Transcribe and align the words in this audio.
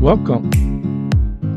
Welcome 0.00 0.48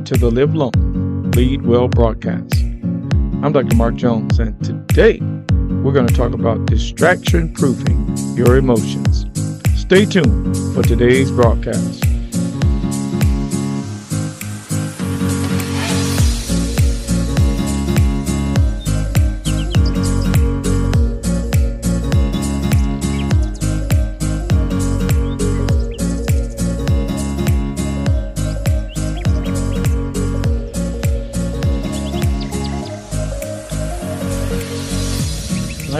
to 0.04 0.16
the 0.16 0.32
Live 0.32 0.56
Long, 0.56 1.30
Lead 1.36 1.62
Well 1.62 1.88
broadcast. 1.88 2.56
I'm 2.56 3.52
Dr. 3.52 3.76
Mark 3.76 3.94
Jones, 3.94 4.40
and 4.40 4.62
today 4.66 5.20
we're 5.84 5.92
going 5.92 6.08
to 6.08 6.14
talk 6.14 6.34
about 6.34 6.66
distraction 6.66 7.54
proofing 7.54 8.18
your 8.36 8.58
emotions. 8.58 9.28
Stay 9.80 10.06
tuned 10.06 10.58
for 10.74 10.82
today's 10.82 11.30
broadcast. 11.30 12.11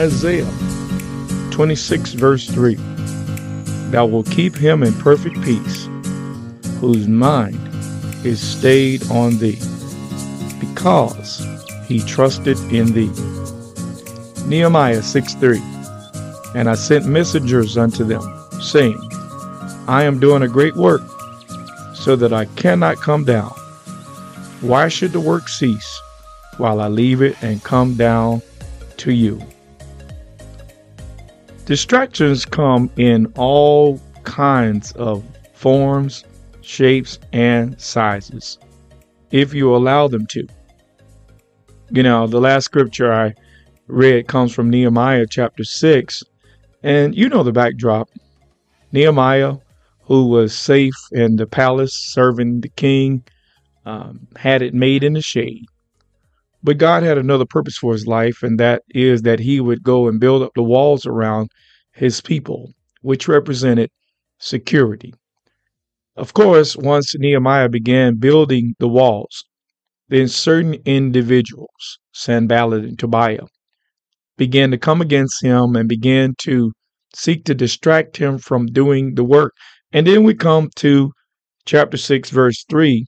Isaiah 0.02 0.50
26, 1.52 2.14
verse 2.14 2.48
3 2.50 2.74
Thou 3.92 4.04
will 4.06 4.24
keep 4.24 4.56
him 4.56 4.82
in 4.82 4.92
perfect 4.94 5.40
peace, 5.42 5.88
whose 6.80 7.06
mind 7.06 7.60
is 8.26 8.40
stayed 8.40 9.08
on 9.12 9.38
thee, 9.38 9.60
because 10.58 11.46
he 11.86 12.00
trusted 12.00 12.58
in 12.72 12.92
thee. 12.92 13.12
Nehemiah 14.44 15.04
6 15.04 15.34
3 15.34 15.62
And 16.56 16.68
I 16.68 16.74
sent 16.74 17.06
messengers 17.06 17.78
unto 17.78 18.02
them, 18.02 18.22
saying, 18.60 18.98
I 19.86 20.02
am 20.02 20.18
doing 20.18 20.42
a 20.42 20.48
great 20.48 20.74
work, 20.74 21.02
so 21.94 22.16
that 22.16 22.32
I 22.32 22.46
cannot 22.56 22.96
come 22.96 23.24
down. 23.24 23.52
Why 24.62 24.88
should 24.88 25.12
the 25.12 25.20
work 25.20 25.48
cease 25.48 26.02
while 26.56 26.80
I 26.80 26.88
leave 26.88 27.22
it 27.22 27.40
and 27.40 27.62
come 27.62 27.94
down 27.94 28.42
to 28.96 29.12
you? 29.12 29.40
Distractions 31.64 32.44
come 32.44 32.90
in 32.96 33.26
all 33.36 34.00
kinds 34.24 34.90
of 34.92 35.24
forms, 35.54 36.24
shapes, 36.60 37.20
and 37.32 37.80
sizes 37.80 38.58
if 39.30 39.54
you 39.54 39.74
allow 39.74 40.08
them 40.08 40.26
to. 40.26 40.46
You 41.90 42.02
know, 42.02 42.26
the 42.26 42.40
last 42.40 42.64
scripture 42.64 43.12
I 43.12 43.34
read 43.86 44.26
comes 44.26 44.52
from 44.52 44.70
Nehemiah 44.70 45.26
chapter 45.30 45.62
6, 45.62 46.24
and 46.82 47.14
you 47.14 47.28
know 47.28 47.44
the 47.44 47.52
backdrop. 47.52 48.08
Nehemiah, 48.90 49.54
who 50.00 50.26
was 50.26 50.52
safe 50.52 50.96
in 51.12 51.36
the 51.36 51.46
palace 51.46 51.94
serving 51.94 52.62
the 52.62 52.70
king, 52.70 53.22
um, 53.86 54.26
had 54.36 54.62
it 54.62 54.74
made 54.74 55.04
in 55.04 55.12
the 55.12 55.22
shade. 55.22 55.66
But 56.62 56.78
God 56.78 57.02
had 57.02 57.18
another 57.18 57.44
purpose 57.44 57.76
for 57.76 57.92
his 57.92 58.06
life, 58.06 58.42
and 58.42 58.58
that 58.60 58.82
is 58.90 59.22
that 59.22 59.40
he 59.40 59.60
would 59.60 59.82
go 59.82 60.06
and 60.06 60.20
build 60.20 60.42
up 60.42 60.52
the 60.54 60.62
walls 60.62 61.06
around 61.06 61.50
his 61.92 62.20
people, 62.20 62.72
which 63.00 63.26
represented 63.26 63.90
security. 64.38 65.12
Of 66.14 66.34
course, 66.34 66.76
once 66.76 67.14
Nehemiah 67.16 67.68
began 67.68 68.16
building 68.16 68.74
the 68.78 68.88
walls, 68.88 69.44
then 70.08 70.28
certain 70.28 70.74
individuals, 70.84 71.98
Sanballat 72.12 72.84
and 72.84 72.98
Tobiah, 72.98 73.46
began 74.36 74.70
to 74.70 74.78
come 74.78 75.00
against 75.00 75.42
him 75.42 75.74
and 75.74 75.88
began 75.88 76.34
to 76.42 76.72
seek 77.14 77.44
to 77.44 77.54
distract 77.54 78.18
him 78.18 78.38
from 78.38 78.66
doing 78.66 79.14
the 79.14 79.24
work. 79.24 79.52
And 79.92 80.06
then 80.06 80.22
we 80.22 80.34
come 80.34 80.68
to 80.76 81.12
chapter 81.64 81.96
6, 81.96 82.30
verse 82.30 82.64
3, 82.68 83.06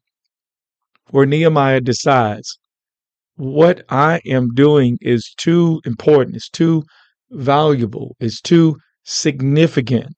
where 1.11 1.27
Nehemiah 1.27 1.81
decides 1.81 2.59
what 3.37 3.85
I 3.89 4.21
am 4.27 4.55
doing 4.55 4.99
is 5.01 5.35
too 5.37 5.81
important, 5.85 6.37
it's 6.37 6.49
too 6.49 6.85
valuable, 7.31 8.17
it's 8.21 8.41
too 8.41 8.77
significant 9.05 10.15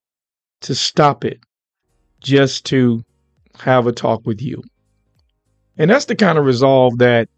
to 0.61 0.75
stop 0.75 1.25
it 1.25 1.39
just 2.21 2.65
to 2.67 3.03
have 3.59 3.87
a 3.87 3.93
talk 3.93 4.21
with 4.27 4.43
you. 4.43 4.63
And 5.79 5.91
that's 5.91 6.07
the 6.07 6.17
kind 6.17 6.39
of 6.39 6.45
resolve 6.45 6.99
that 6.99 7.29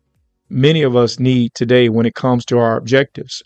many 0.49 0.83
of 0.83 0.97
us 0.97 1.19
need 1.19 1.55
today 1.55 1.88
when 1.88 2.06
it 2.06 2.15
comes 2.15 2.44
to 2.47 2.59
our 2.59 2.77
objectives. 2.77 3.43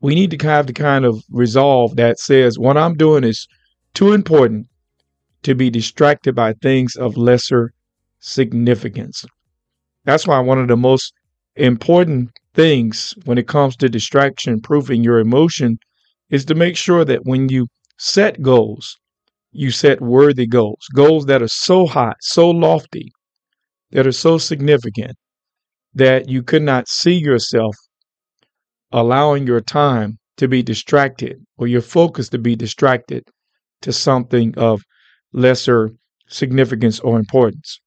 We 0.00 0.14
need 0.14 0.30
to 0.32 0.46
have 0.46 0.66
the 0.66 0.72
kind 0.72 1.04
of 1.04 1.22
resolve 1.30 1.96
that 1.96 2.18
says, 2.18 2.58
what 2.58 2.76
I'm 2.76 2.94
doing 2.94 3.24
is 3.24 3.46
too 3.94 4.12
important 4.12 4.66
to 5.42 5.54
be 5.54 5.70
distracted 5.70 6.34
by 6.34 6.54
things 6.54 6.96
of 6.96 7.16
lesser 7.16 7.72
significance. 8.20 9.24
That's 10.04 10.26
why 10.26 10.40
one 10.40 10.58
of 10.58 10.68
the 10.68 10.76
most 10.76 11.12
important 11.56 12.30
things 12.54 13.14
when 13.24 13.38
it 13.38 13.48
comes 13.48 13.76
to 13.76 13.88
distraction 13.88 14.60
proofing 14.60 15.02
your 15.04 15.18
emotion 15.18 15.78
is 16.30 16.44
to 16.46 16.54
make 16.54 16.76
sure 16.76 17.04
that 17.04 17.24
when 17.24 17.48
you 17.48 17.66
set 17.98 18.40
goals, 18.42 18.96
you 19.52 19.70
set 19.70 20.00
worthy 20.00 20.46
goals, 20.46 20.86
goals 20.94 21.26
that 21.26 21.42
are 21.42 21.48
so 21.48 21.86
high, 21.86 22.14
so 22.20 22.50
lofty, 22.50 23.12
that 23.90 24.06
are 24.06 24.12
so 24.12 24.38
significant 24.38 25.12
that 25.94 26.28
you 26.28 26.42
could 26.42 26.62
not 26.62 26.88
see 26.88 27.14
yourself 27.14 27.76
allowing 28.92 29.46
your 29.46 29.60
time 29.60 30.18
to 30.36 30.48
be 30.48 30.62
distracted 30.62 31.36
or 31.58 31.66
your 31.66 31.82
focus 31.82 32.28
to 32.30 32.38
be 32.38 32.56
distracted 32.56 33.22
to 33.82 33.92
something 33.92 34.56
of 34.56 34.82
lesser 35.32 35.90
significance 36.28 36.98
or 37.00 37.18
importance. 37.18 37.80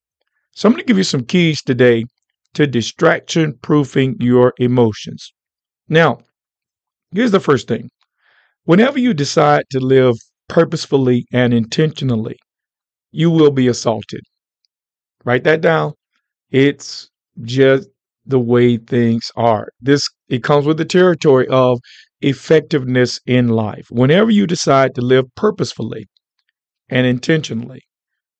So 0.51 0.67
I'm 0.67 0.73
going 0.73 0.83
to 0.83 0.87
give 0.87 0.97
you 0.97 1.03
some 1.03 1.25
keys 1.25 1.61
today 1.63 2.05
to 2.55 2.67
distraction 2.67 3.53
proofing 3.61 4.15
your 4.19 4.53
emotions. 4.57 5.33
Now, 5.87 6.19
here's 7.13 7.31
the 7.31 7.39
first 7.39 7.67
thing 7.67 7.89
whenever 8.65 8.99
you 8.99 9.13
decide 9.13 9.63
to 9.71 9.79
live 9.79 10.15
purposefully 10.47 11.25
and 11.31 11.53
intentionally, 11.53 12.37
you 13.11 13.31
will 13.31 13.51
be 13.51 13.67
assaulted. 13.67 14.21
Write 15.23 15.43
that 15.43 15.61
down. 15.61 15.93
It's 16.51 17.09
just 17.41 17.89
the 18.25 18.39
way 18.39 18.77
things 18.77 19.31
are. 19.35 19.69
This 19.81 20.07
it 20.29 20.43
comes 20.43 20.65
with 20.65 20.77
the 20.77 20.85
territory 20.85 21.47
of 21.49 21.79
effectiveness 22.21 23.19
in 23.25 23.49
life. 23.49 23.85
Whenever 23.89 24.31
you 24.31 24.47
decide 24.47 24.95
to 24.95 25.01
live 25.01 25.25
purposefully 25.35 26.07
and 26.89 27.05
intentionally, 27.05 27.81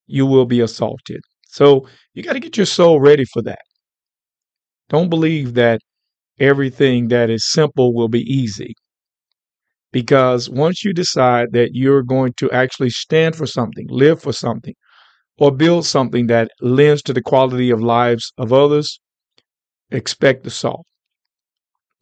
you 0.08 0.25
will 0.25 0.46
be 0.46 0.62
assaulted. 0.62 1.22
So 1.50 1.88
you 2.14 2.24
got 2.24 2.34
to 2.34 2.40
get 2.40 2.58
your 2.58 2.66
soul 2.66 3.00
ready 3.00 3.25
for 3.25 3.42
that. 3.44 3.65
Don't 4.90 5.09
believe 5.09 5.53
that 5.56 5.81
everything 6.40 7.09
that 7.09 7.29
is 7.29 7.50
simple 7.50 7.94
will 7.94 8.09
be 8.09 8.22
easy. 8.22 8.75
Because 9.91 10.50
once 10.50 10.84
you 10.84 10.94
decide 10.94 11.53
that 11.53 11.72
you're 11.73 12.03
going 12.03 12.34
to 12.38 12.51
actually 12.51 12.90
stand 12.91 13.35
for 13.35 13.47
something, 13.47 13.88
live 13.90 14.22
for 14.22 14.34
something, 14.34 14.75
or 15.38 15.51
build 15.51 15.85
something 15.85 16.28
that 16.28 16.51
lends 16.62 17.01
to 17.03 17.13
the 17.13 17.22
quality 17.22 17.72
of 17.72 17.81
lives 17.81 18.31
of 18.38 18.53
others, 18.53 19.00
expect 19.91 20.45
assault. 20.47 20.85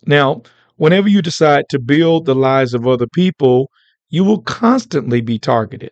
Now, 0.05 0.43
whenever 0.77 1.07
you 1.07 1.21
decide 1.21 1.65
to 1.69 1.79
build 1.79 2.25
the 2.25 2.35
lives 2.35 2.73
of 2.73 2.87
other 2.87 3.07
people, 3.07 3.69
you 4.09 4.23
will 4.23 4.41
constantly 4.41 5.21
be 5.21 5.39
targeted, 5.39 5.91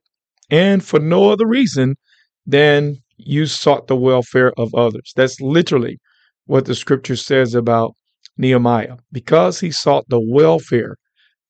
and 0.50 0.84
for 0.84 1.00
no 1.00 1.30
other 1.30 1.48
reason 1.48 1.96
than 2.46 2.98
you 3.18 3.46
sought 3.46 3.88
the 3.88 3.96
welfare 3.96 4.52
of 4.58 4.74
others. 4.76 5.14
That's 5.16 5.40
literally 5.42 6.00
what 6.46 6.66
the 6.66 6.76
scripture 6.76 7.16
says 7.16 7.56
about 7.56 7.94
Nehemiah. 8.38 8.98
Because 9.12 9.60
he 9.60 9.72
sought 9.72 10.06
the 10.08 10.20
welfare 10.20 10.96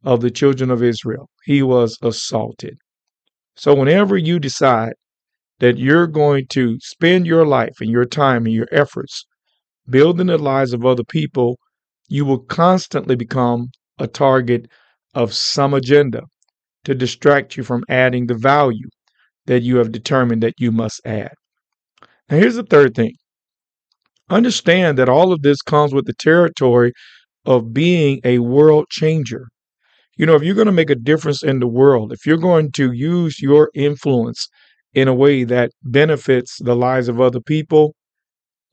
of 0.03 0.21
the 0.21 0.31
children 0.31 0.71
of 0.71 0.83
Israel, 0.83 1.29
he 1.45 1.61
was 1.61 1.97
assaulted. 2.01 2.77
So, 3.55 3.75
whenever 3.75 4.17
you 4.17 4.39
decide 4.39 4.93
that 5.59 5.77
you're 5.77 6.07
going 6.07 6.47
to 6.47 6.77
spend 6.81 7.27
your 7.27 7.45
life 7.45 7.75
and 7.79 7.89
your 7.89 8.05
time 8.05 8.45
and 8.45 8.53
your 8.53 8.67
efforts 8.71 9.25
building 9.89 10.27
the 10.27 10.37
lives 10.37 10.73
of 10.73 10.85
other 10.85 11.03
people, 11.03 11.59
you 12.07 12.25
will 12.25 12.39
constantly 12.39 13.15
become 13.15 13.69
a 13.99 14.07
target 14.07 14.67
of 15.13 15.33
some 15.33 15.73
agenda 15.73 16.23
to 16.83 16.95
distract 16.95 17.55
you 17.57 17.63
from 17.63 17.83
adding 17.89 18.25
the 18.25 18.35
value 18.35 18.87
that 19.45 19.61
you 19.61 19.77
have 19.77 19.91
determined 19.91 20.41
that 20.41 20.55
you 20.57 20.71
must 20.71 21.01
add. 21.05 21.31
Now, 22.29 22.37
here's 22.37 22.55
the 22.55 22.63
third 22.63 22.95
thing 22.95 23.13
Understand 24.31 24.97
that 24.97 25.09
all 25.09 25.33
of 25.33 25.41
this 25.41 25.61
comes 25.61 25.93
with 25.93 26.05
the 26.05 26.13
territory 26.13 26.93
of 27.45 27.73
being 27.73 28.21
a 28.23 28.39
world 28.39 28.85
changer. 28.89 29.47
You 30.17 30.25
know, 30.25 30.35
if 30.35 30.43
you're 30.43 30.55
going 30.55 30.67
to 30.67 30.71
make 30.71 30.89
a 30.89 30.95
difference 30.95 31.43
in 31.43 31.59
the 31.59 31.67
world, 31.67 32.13
if 32.13 32.25
you're 32.25 32.37
going 32.37 32.71
to 32.73 32.93
use 32.93 33.41
your 33.41 33.69
influence 33.75 34.47
in 34.93 35.09
a 35.09 35.13
way 35.13 35.43
that 35.43 35.71
benefits 35.83 36.57
the 36.59 36.75
lives 36.75 37.09
of 37.09 37.19
other 37.19 37.41
people, 37.41 37.93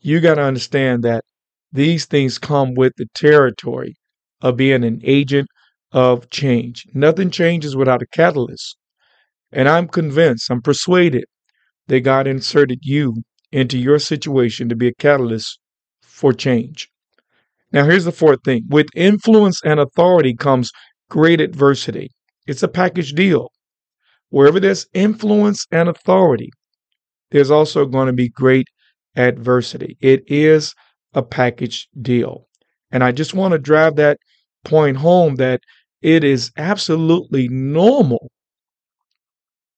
you 0.01 0.21
got 0.21 0.37
to 0.37 0.43
understand 0.43 1.03
that 1.03 1.25
these 1.73 2.07
things 2.07 2.39
come 2.39 2.75
with 2.75 2.93
the 2.97 3.07
territory 3.15 3.97
of 4.41 4.57
being 4.57 4.85
an 4.85 5.01
agent 5.03 5.49
of 5.91 6.31
change. 6.31 6.85
Nothing 6.95 7.31
changes 7.31 7.75
without 7.75 8.03
a 8.03 8.07
catalyst. 8.07 8.77
And 9.51 9.69
I'm 9.69 9.89
convinced, 9.89 10.51
I'm 10.51 10.63
persuaded 10.63 11.25
that 11.89 12.01
God 12.01 12.29
inserted 12.29 12.79
you 12.83 13.23
into 13.53 13.79
your 13.79 13.99
situation 13.99 14.69
to 14.69 14.77
be 14.77 14.89
a 14.89 14.95
catalyst 14.95 15.59
for 16.03 16.33
change. 16.33 16.89
Now, 17.73 17.85
here's 17.85 18.05
the 18.05 18.13
fourth 18.13 18.41
thing 18.45 18.65
with 18.69 18.89
influence 18.95 19.61
and 19.65 19.79
authority 19.81 20.35
comes 20.35 20.73
great 21.11 21.41
adversity. 21.41 22.11
It's 22.47 22.63
a 22.63 22.69
package 22.69 23.13
deal. 23.13 23.51
Wherever 24.31 24.61
there's 24.61 24.87
influence 24.95 25.67
and 25.71 25.89
authority, 25.89 26.51
there's 27.31 27.51
also 27.51 27.87
going 27.87 28.07
to 28.07 28.13
be 28.13 28.29
great 28.29 28.67
adversity. 29.17 29.97
It 30.01 30.23
is 30.27 30.75
a 31.15 31.23
package 31.23 31.89
deal. 32.01 32.47
And 32.91 33.05
I 33.05 33.13
just 33.13 33.35
want 33.35 33.53
to 33.53 33.59
drive 33.59 33.97
that 33.97 34.19
point 34.65 34.99
home 34.99 35.37
that 35.37 35.61
it 36.03 36.25
is 36.25 36.51
absolutely 36.57 37.49
normal 37.49 38.31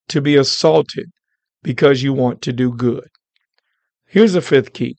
to 0.08 0.20
be 0.20 0.36
assaulted 0.36 1.10
because 1.62 2.02
you 2.02 2.12
want 2.12 2.42
to 2.42 2.52
do 2.52 2.72
good. 2.72 3.08
Here's 4.10 4.32
the 4.32 4.42
fifth 4.42 4.72
key 4.72 4.96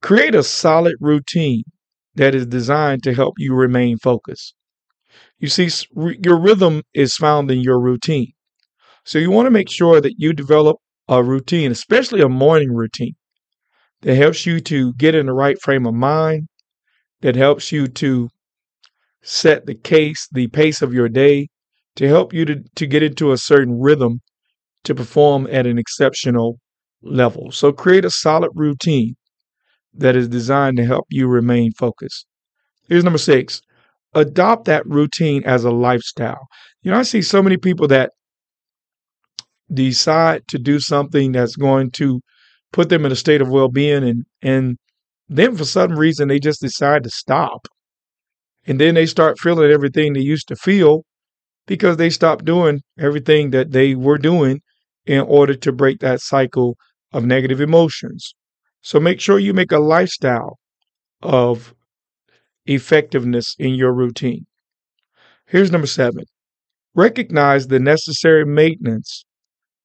create 0.00 0.34
a 0.34 0.42
solid 0.42 0.94
routine 1.00 1.64
that 2.14 2.34
is 2.34 2.46
designed 2.46 3.02
to 3.02 3.12
help 3.12 3.34
you 3.36 3.54
remain 3.54 3.98
focused. 3.98 4.54
You 5.38 5.48
see, 5.48 5.68
your 5.94 6.40
rhythm 6.40 6.82
is 6.94 7.14
found 7.14 7.50
in 7.50 7.60
your 7.60 7.78
routine. 7.78 8.32
So 9.04 9.18
you 9.18 9.30
want 9.30 9.46
to 9.46 9.50
make 9.50 9.68
sure 9.68 10.00
that 10.00 10.14
you 10.16 10.32
develop 10.32 10.78
a 11.08 11.22
routine, 11.22 11.70
especially 11.70 12.22
a 12.22 12.28
morning 12.28 12.72
routine, 12.72 13.16
that 14.00 14.14
helps 14.14 14.46
you 14.46 14.60
to 14.60 14.94
get 14.94 15.14
in 15.14 15.26
the 15.26 15.34
right 15.34 15.60
frame 15.60 15.84
of 15.84 15.92
mind, 15.92 16.48
that 17.20 17.36
helps 17.36 17.70
you 17.70 17.86
to 17.86 18.30
set 19.22 19.66
the 19.66 19.74
case, 19.74 20.26
the 20.32 20.46
pace 20.46 20.80
of 20.80 20.94
your 20.94 21.10
day, 21.10 21.48
to 21.96 22.08
help 22.08 22.32
you 22.32 22.46
to, 22.46 22.62
to 22.76 22.86
get 22.86 23.02
into 23.02 23.32
a 23.32 23.36
certain 23.36 23.78
rhythm 23.78 24.20
to 24.84 24.94
perform 24.94 25.46
at 25.50 25.66
an 25.66 25.76
exceptional 25.78 26.58
level. 27.06 27.50
So 27.52 27.72
create 27.72 28.04
a 28.04 28.10
solid 28.10 28.50
routine 28.54 29.16
that 29.94 30.16
is 30.16 30.28
designed 30.28 30.76
to 30.78 30.84
help 30.84 31.06
you 31.10 31.28
remain 31.28 31.72
focused. 31.72 32.26
Here's 32.88 33.04
number 33.04 33.18
six 33.18 33.62
adopt 34.14 34.64
that 34.64 34.86
routine 34.86 35.42
as 35.44 35.64
a 35.64 35.70
lifestyle. 35.70 36.48
You 36.82 36.90
know, 36.90 36.98
I 36.98 37.02
see 37.02 37.22
so 37.22 37.42
many 37.42 37.58
people 37.58 37.88
that 37.88 38.12
decide 39.72 40.46
to 40.48 40.58
do 40.58 40.78
something 40.78 41.32
that's 41.32 41.56
going 41.56 41.90
to 41.90 42.20
put 42.72 42.88
them 42.88 43.04
in 43.04 43.12
a 43.12 43.16
state 43.16 43.40
of 43.40 43.48
well-being 43.48 44.04
and 44.04 44.24
and 44.42 44.76
then 45.28 45.56
for 45.56 45.64
some 45.64 45.92
reason 45.98 46.28
they 46.28 46.38
just 46.38 46.60
decide 46.60 47.02
to 47.02 47.10
stop 47.10 47.66
and 48.66 48.80
then 48.80 48.94
they 48.94 49.06
start 49.06 49.38
feeling 49.40 49.70
everything 49.70 50.12
they 50.12 50.20
used 50.20 50.48
to 50.48 50.56
feel 50.56 51.02
because 51.66 51.96
they 51.96 52.10
stopped 52.10 52.44
doing 52.44 52.80
everything 52.98 53.50
that 53.50 53.72
they 53.72 53.94
were 53.94 54.18
doing 54.18 54.60
in 55.06 55.20
order 55.20 55.54
to 55.54 55.72
break 55.72 56.00
that 56.00 56.20
cycle 56.20 56.76
of 57.16 57.24
negative 57.24 57.60
emotions 57.60 58.34
so 58.82 59.00
make 59.00 59.20
sure 59.20 59.38
you 59.38 59.54
make 59.54 59.72
a 59.72 59.78
lifestyle 59.96 60.58
of 61.22 61.74
effectiveness 62.66 63.54
in 63.58 63.74
your 63.74 63.92
routine 63.92 64.46
here's 65.46 65.72
number 65.72 65.86
seven 65.86 66.24
recognize 66.94 67.68
the 67.68 67.80
necessary 67.80 68.44
maintenance 68.44 69.24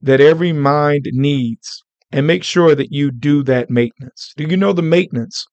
that 0.02 0.22
every 0.22 0.54
mind 0.54 1.08
needs 1.12 1.84
and 2.12 2.28
make 2.28 2.44
sure 2.44 2.76
that 2.76 2.92
you 2.92 3.12
do 3.12 3.44
that 3.44 3.70
maintenance. 3.70 4.34
Do 4.36 4.46
you 4.46 4.58
know 4.58 4.74
the 4.74 4.82
maintenance 4.82 5.46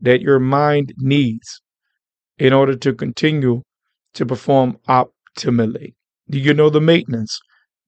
that 0.00 0.20
your 0.20 0.40
mind 0.40 0.92
needs 0.98 1.60
in 2.38 2.52
order 2.52 2.76
to 2.76 2.92
continue 2.94 3.62
to 4.14 4.26
perform 4.26 4.78
optimally? 4.88 5.94
Do 6.30 6.38
you 6.38 6.54
know 6.54 6.70
the 6.70 6.80
maintenance 6.80 7.38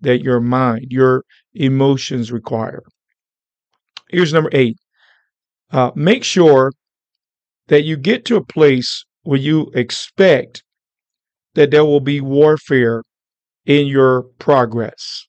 that 0.00 0.22
your 0.22 0.40
mind, 0.40 0.86
your 0.90 1.24
emotions 1.54 2.30
require? 2.30 2.82
Here's 4.14 4.32
number 4.32 4.50
eight 4.52 4.76
uh, 5.70 5.90
make 5.94 6.24
sure 6.24 6.72
that 7.68 7.82
you 7.82 7.96
get 7.96 8.24
to 8.26 8.36
a 8.36 8.44
place 8.44 9.04
where 9.22 9.38
you 9.38 9.70
expect 9.74 10.62
that 11.54 11.70
there 11.70 11.84
will 11.84 12.00
be 12.00 12.20
warfare 12.20 13.02
in 13.66 13.86
your 13.86 14.24
progress. 14.38 15.26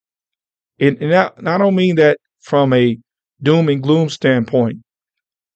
And, 0.80 1.02
and 1.02 1.16
I, 1.16 1.32
I 1.46 1.58
don't 1.58 1.76
mean 1.76 1.96
that 1.96 2.18
from 2.42 2.74
a 2.74 2.98
doom 3.42 3.70
and 3.70 3.82
gloom 3.82 4.10
standpoint, 4.10 4.78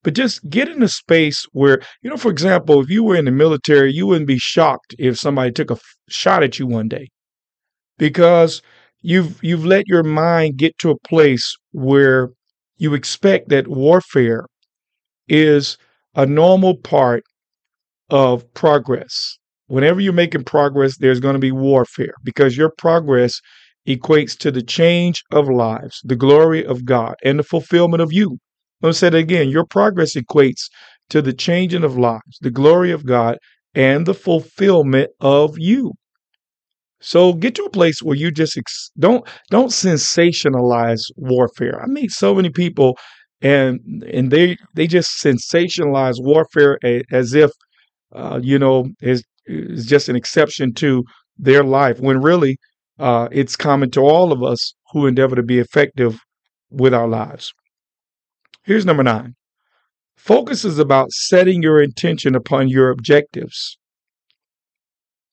but 0.03 0.15
just 0.15 0.49
get 0.49 0.69
in 0.69 0.81
a 0.81 0.87
space 0.87 1.45
where, 1.51 1.81
you 2.01 2.09
know, 2.09 2.17
for 2.17 2.31
example, 2.31 2.81
if 2.81 2.89
you 2.89 3.03
were 3.03 3.15
in 3.15 3.25
the 3.25 3.31
military, 3.31 3.91
you 3.93 4.07
wouldn't 4.07 4.27
be 4.27 4.37
shocked 4.39 4.95
if 4.97 5.19
somebody 5.19 5.51
took 5.51 5.69
a 5.69 5.73
f- 5.73 5.81
shot 6.09 6.41
at 6.41 6.57
you 6.57 6.65
one 6.65 6.87
day 6.87 7.09
because 7.97 8.61
you've 9.01 9.43
you've 9.43 9.65
let 9.65 9.87
your 9.87 10.03
mind 10.03 10.57
get 10.57 10.77
to 10.79 10.89
a 10.89 10.99
place 11.07 11.55
where 11.71 12.29
you 12.79 12.93
expect 12.93 13.49
that 13.49 13.67
warfare 13.67 14.45
is 15.27 15.77
a 16.15 16.25
normal 16.25 16.75
part 16.77 17.23
of 18.09 18.51
progress. 18.53 19.37
Whenever 19.67 19.99
you're 20.01 20.13
making 20.13 20.45
progress, 20.45 20.97
there's 20.97 21.19
going 21.19 21.35
to 21.35 21.39
be 21.39 21.51
warfare 21.51 22.13
because 22.23 22.57
your 22.57 22.71
progress 22.75 23.39
equates 23.87 24.35
to 24.39 24.49
the 24.49 24.63
change 24.63 25.23
of 25.31 25.47
lives, 25.47 26.01
the 26.03 26.15
glory 26.15 26.65
of 26.65 26.85
God, 26.85 27.15
and 27.23 27.37
the 27.37 27.43
fulfillment 27.43 28.01
of 28.01 28.11
you. 28.11 28.37
Let 28.81 28.89
me 28.89 28.93
say 28.93 29.07
it 29.07 29.15
again. 29.15 29.49
Your 29.49 29.65
progress 29.65 30.15
equates 30.15 30.69
to 31.09 31.21
the 31.21 31.33
changing 31.33 31.83
of 31.83 31.97
lives, 31.97 32.39
the 32.41 32.51
glory 32.51 32.91
of 32.91 33.05
God, 33.05 33.37
and 33.75 34.05
the 34.05 34.13
fulfillment 34.13 35.11
of 35.19 35.59
you. 35.59 35.93
So 37.01 37.33
get 37.33 37.55
to 37.55 37.63
a 37.63 37.69
place 37.69 38.01
where 38.01 38.15
you 38.17 38.31
just 38.31 38.57
ex- 38.57 38.91
don't 38.99 39.27
don't 39.49 39.69
sensationalize 39.69 41.01
warfare. 41.15 41.81
I 41.81 41.87
meet 41.87 42.11
so 42.11 42.35
many 42.35 42.49
people, 42.49 42.97
and 43.41 43.79
and 44.11 44.31
they 44.31 44.57
they 44.75 44.87
just 44.87 45.23
sensationalize 45.23 46.15
warfare 46.19 46.77
as 47.11 47.33
if 47.33 47.51
uh, 48.13 48.39
you 48.43 48.59
know 48.59 48.89
is 49.01 49.23
is 49.45 49.85
just 49.85 50.09
an 50.09 50.15
exception 50.15 50.73
to 50.75 51.03
their 51.37 51.63
life. 51.63 51.99
When 51.99 52.21
really 52.21 52.57
uh, 52.99 53.29
it's 53.31 53.55
common 53.55 53.91
to 53.91 54.01
all 54.01 54.31
of 54.31 54.43
us 54.43 54.73
who 54.91 55.07
endeavor 55.07 55.35
to 55.35 55.43
be 55.43 55.59
effective 55.59 56.19
with 56.69 56.93
our 56.93 57.07
lives. 57.07 57.53
Here's 58.63 58.85
number 58.85 59.03
nine 59.03 59.35
focus 60.17 60.65
is 60.65 60.79
about 60.79 61.11
setting 61.11 61.63
your 61.63 61.81
intention 61.81 62.35
upon 62.35 62.69
your 62.69 62.89
objectives 62.89 63.77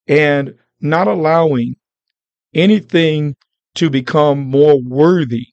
and 0.07 0.55
not 0.81 1.08
allowing 1.08 1.76
anything 2.55 3.37
to 3.75 3.90
become 3.90 4.38
more 4.38 4.81
worthy 4.82 5.46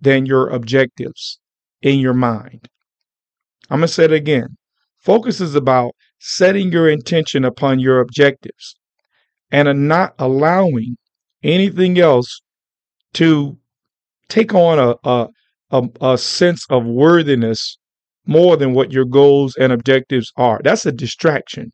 than 0.00 0.26
your 0.26 0.48
objectives 0.48 1.38
in 1.82 1.98
your 1.98 2.14
mind. 2.14 2.68
I'm 3.70 3.80
going 3.80 3.88
to 3.88 3.92
say 3.92 4.04
it 4.04 4.12
again. 4.12 4.56
Focus 4.98 5.40
is 5.40 5.54
about 5.54 5.92
setting 6.18 6.70
your 6.70 6.88
intention 6.88 7.44
upon 7.44 7.78
your 7.80 8.00
objectives 8.00 8.76
and 9.50 9.88
not 9.88 10.14
allowing 10.18 10.96
anything 11.42 11.98
else 11.98 12.40
to 13.14 13.56
take 14.28 14.54
on 14.54 14.78
a, 14.78 15.08
a, 15.08 15.28
a, 15.70 15.88
a 16.00 16.18
sense 16.18 16.66
of 16.70 16.84
worthiness 16.84 17.78
more 18.26 18.56
than 18.56 18.74
what 18.74 18.92
your 18.92 19.04
goals 19.04 19.56
and 19.56 19.72
objectives 19.72 20.32
are. 20.36 20.60
That's 20.62 20.86
a 20.86 20.92
distraction. 20.92 21.72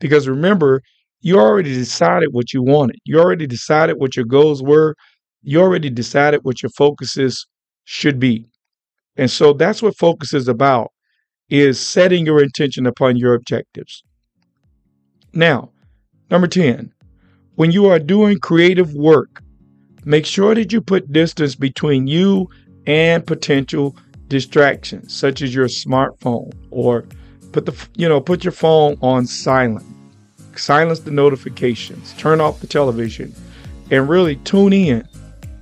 Because 0.00 0.28
remember, 0.28 0.82
you 1.24 1.40
already 1.40 1.72
decided 1.72 2.28
what 2.32 2.52
you 2.52 2.62
wanted. 2.62 2.98
You 3.06 3.18
already 3.18 3.46
decided 3.46 3.96
what 3.96 4.14
your 4.14 4.26
goals 4.26 4.62
were. 4.62 4.94
You 5.42 5.62
already 5.62 5.88
decided 5.88 6.40
what 6.42 6.62
your 6.62 6.68
focuses 6.76 7.46
should 7.84 8.20
be. 8.20 8.46
And 9.16 9.30
so 9.30 9.54
that's 9.54 9.80
what 9.80 9.96
focus 9.96 10.34
is 10.34 10.48
about 10.48 10.88
is 11.48 11.80
setting 11.80 12.26
your 12.26 12.42
intention 12.42 12.86
upon 12.86 13.16
your 13.16 13.32
objectives. 13.32 14.02
Now, 15.32 15.70
number 16.30 16.46
10, 16.46 16.92
when 17.54 17.70
you 17.70 17.86
are 17.86 17.98
doing 17.98 18.38
creative 18.38 18.92
work, 18.92 19.42
make 20.04 20.26
sure 20.26 20.54
that 20.54 20.74
you 20.74 20.82
put 20.82 21.10
distance 21.10 21.54
between 21.54 22.06
you 22.06 22.50
and 22.86 23.26
potential 23.26 23.96
distractions, 24.28 25.16
such 25.16 25.40
as 25.40 25.54
your 25.54 25.68
smartphone, 25.68 26.52
or 26.70 27.06
put 27.52 27.64
the 27.64 27.88
you 27.96 28.10
know 28.10 28.20
put 28.20 28.44
your 28.44 28.52
phone 28.52 28.98
on 29.00 29.26
silent, 29.26 29.86
silence 30.58 31.00
the 31.00 31.10
notifications, 31.10 32.14
turn 32.14 32.40
off 32.40 32.60
the 32.60 32.66
television, 32.66 33.34
and 33.90 34.08
really 34.08 34.36
tune 34.36 34.72
in 34.72 35.06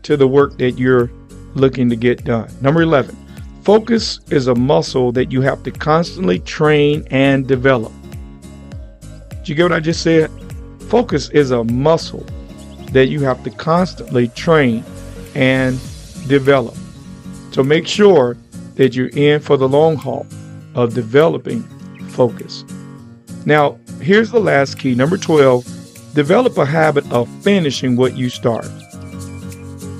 to 0.03 0.17
the 0.17 0.29
work 0.29 0.59
that 0.59 0.73
you're 0.73 1.11
looking 1.55 1.89
to 1.91 1.97
get 1.97 2.25
done. 2.25 2.51
Number 2.61 2.83
11, 2.83 3.17
focus 3.63 4.21
is 4.31 4.47
a 4.49 4.55
muscle 4.55 5.13
that 5.13 5.31
you 5.31 5.41
have 5.43 5.63
to 5.65 5.71
constantly 5.71 6.39
train 6.41 7.07
and 7.11 7.47
develop. 7.47 7.93
Did 9.31 9.49
you 9.49 9.55
get 9.55 9.63
what 9.65 9.73
I 9.73 9.81
just 9.81 10.03
said? 10.03 10.31
Focus 10.89 11.31
is 11.31 11.51
a 11.51 11.65
muscle 11.65 12.25
that 12.93 13.07
you 13.07 13.21
have 13.21 13.43
to 13.45 13.51
constantly 13.51 14.29
train 14.29 14.85
and 15.35 15.81
develop. 16.29 16.77
So 17.51 17.63
make 17.63 17.87
sure 17.87 18.37
that 18.75 18.95
you're 18.95 19.09
in 19.09 19.41
for 19.41 19.57
the 19.57 19.69
long 19.69 19.97
haul 19.97 20.27
of 20.75 20.95
developing 20.95 21.63
focus. 22.09 22.65
Now, 23.45 23.79
here's 24.03 24.31
the 24.31 24.41
last 24.41 24.79
key. 24.79 24.95
Number 24.95 25.17
12, 25.17 26.15
develop 26.15 26.59
a 26.59 26.67
habit 26.67 27.11
of 27.13 27.29
finishing 27.43 27.97
what 27.97 28.17
you 28.17 28.29
start. 28.29 28.67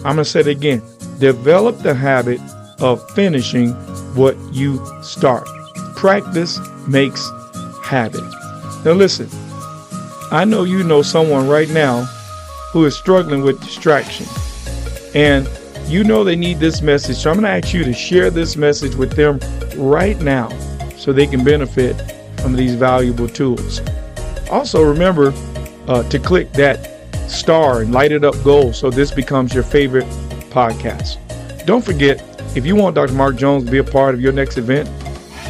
I'm 0.05 0.17
going 0.17 0.17
to 0.19 0.25
say 0.25 0.41
it 0.41 0.49
again. 0.49 0.83
Develop 1.19 1.79
the 1.79 1.95
habit 1.95 2.41
of 2.81 3.09
finishing 3.13 3.71
what 4.15 4.37
you 4.53 4.85
start. 5.03 5.47
Practice 5.95 6.59
makes 6.89 7.31
habit. 7.85 8.23
Now, 8.85 8.93
listen, 8.93 9.29
I 10.33 10.45
know 10.45 10.65
you 10.65 10.83
know 10.83 11.03
someone 11.03 11.49
right 11.49 11.71
now 11.71 12.03
who 12.73 12.85
is 12.85 12.97
struggling 12.97 13.43
with 13.43 13.61
distraction. 13.61 14.27
And 15.15 15.49
you 15.87 16.03
know 16.03 16.25
they 16.25 16.37
need 16.37 16.59
this 16.59 16.83
message. 16.83 17.17
So 17.19 17.31
I'm 17.31 17.37
going 17.37 17.45
to 17.45 17.67
ask 17.67 17.75
you 17.75 17.85
to 17.85 17.93
share 17.93 18.31
this 18.31 18.57
message 18.57 18.95
with 18.95 19.13
them 19.13 19.39
right 19.77 20.19
now 20.21 20.49
so 20.97 21.13
they 21.13 21.27
can 21.27 21.45
benefit 21.45 21.95
from 22.43 22.55
these 22.55 22.75
valuable 22.75 23.29
tools. 23.29 23.81
Also, 24.51 24.83
remember 24.83 25.33
uh, 25.89 26.03
to 26.09 26.19
click 26.19 26.53
that 26.53 26.91
star 27.31 27.83
and 27.83 27.93
light 27.93 28.13
it 28.13 28.25
up 28.25 28.35
gold 28.45 28.75
so 28.75 28.91
this 28.91 29.11
becomes 29.11 29.55
your 29.55 29.63
favorite 29.63 30.07
podcast. 30.51 31.17
Don't 31.65 31.85
forget, 31.85 32.21
if 32.57 32.67
you 32.67 32.77
want 32.77 32.95
Dr. 32.95 33.15
Mark 33.15 33.37
Jones 33.37 33.65
to 33.65 33.71
be 33.71 33.79
a 33.79 33.85
part 33.85 34.15
of 34.15 34.21
your 34.21 34.33
next 34.33 34.59
event, 34.59 34.91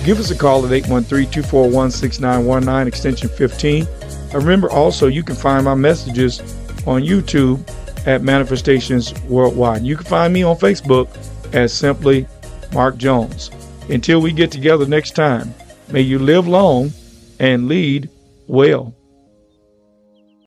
give 0.04 0.20
us 0.20 0.30
a 0.30 0.36
call 0.36 0.64
at 0.64 0.72
813 0.72 1.30
241 1.30 1.90
6919, 1.90 2.86
extension 2.86 3.28
15. 3.28 3.86
And 4.32 4.34
remember 4.34 4.70
also, 4.70 5.08
you 5.08 5.22
can 5.22 5.34
find 5.34 5.64
my 5.64 5.74
messages 5.74 6.40
on 6.86 7.02
YouTube 7.02 7.66
at 8.06 8.22
Manifestations 8.22 9.18
Worldwide. 9.24 9.82
You 9.82 9.96
can 9.96 10.06
find 10.06 10.32
me 10.32 10.42
on 10.42 10.56
Facebook 10.56 11.08
as 11.54 11.72
simply 11.72 12.26
Mark 12.72 12.96
Jones. 12.96 13.50
Until 13.88 14.20
we 14.20 14.32
get 14.32 14.50
together 14.50 14.86
next 14.86 15.12
time, 15.12 15.54
may 15.92 16.00
you 16.00 16.18
live 16.18 16.48
long 16.48 16.90
and 17.38 17.68
lead 17.68 18.08
well. 18.46 18.94